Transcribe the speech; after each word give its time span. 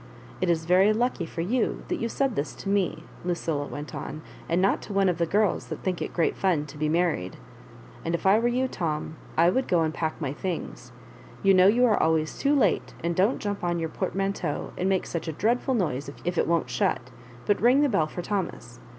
It 0.41 0.49
is 0.49 0.65
very 0.65 0.93
lucky 0.93 1.27
for 1.27 1.41
you 1.41 1.83
that 1.87 1.99
you 1.99 2.09
said 2.09 2.35
this 2.35 2.55
10 2.55 2.73
m€," 2.73 3.03
Lucilla 3.23 3.67
went 3.67 3.93
on," 3.93 4.23
and 4.49 4.59
not 4.59 4.81
to 4.81 4.93
one 4.93 5.05
ofc 5.05 5.17
the 5.17 5.27
girls 5.27 5.67
that 5.67 5.83
think 5.83 6.01
it 6.01 6.11
great 6.11 6.35
fun 6.35 6.65
to 6.65 6.77
be 6.79 6.89
married. 6.89 7.37
And 8.03 8.15
if 8.15 8.25
I 8.25 8.39
were 8.39 8.47
you, 8.47 8.67
Tom, 8.67 9.15
I 9.37 9.51
would 9.51 9.67
go 9.67 9.81
and 9.83 9.93
pack 9.93 10.19
my 10.19 10.33
things. 10.33 10.91
You 11.43 11.53
know 11.53 11.67
you 11.67 11.85
are 11.85 12.01
always 12.01 12.35
too 12.35 12.55
late; 12.55 12.95
and 13.03 13.15
don't 13.15 13.37
jump 13.37 13.63
on 13.63 13.77
your 13.77 13.89
portmanteau 13.89 14.73
and 14.75 14.89
make 14.89 15.05
such 15.05 15.27
a 15.27 15.31
dreadful 15.33 15.75
noise 15.75 16.09
if 16.25 16.35
it 16.35 16.47
won't 16.47 16.71
shut, 16.71 17.11
but 17.45 17.61
ring 17.61 17.81
the 17.81 17.87
bell 17.89 18.07
for 18.07 18.23
Thomas. 18.23 18.79